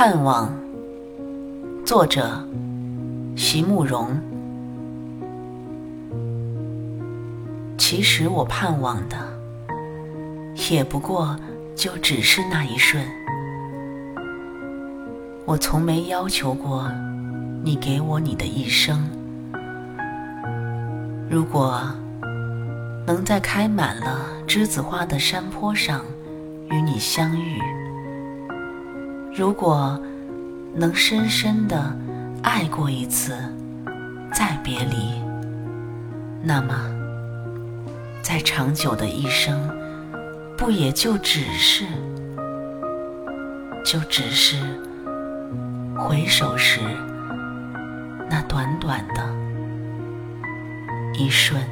[0.00, 0.48] 盼望，
[1.84, 2.40] 作者
[3.36, 4.16] 席慕容。
[7.76, 9.16] 其实我盼望的，
[10.70, 11.36] 也不过
[11.74, 13.04] 就只是那一瞬。
[15.44, 16.88] 我从没要求过
[17.64, 19.04] 你给我你的一生。
[21.28, 21.82] 如果
[23.04, 26.04] 能在开满了栀子花的山坡上
[26.70, 27.58] 与你相遇。
[29.38, 29.96] 如果
[30.74, 31.96] 能深深的
[32.42, 33.36] 爱过一次，
[34.32, 35.14] 再别离，
[36.42, 36.74] 那么，
[38.20, 39.56] 再长久的一生，
[40.56, 41.84] 不也就只是，
[43.84, 44.56] 就只是
[45.96, 46.80] 回首时
[48.28, 49.24] 那短短的
[51.14, 51.62] 一瞬。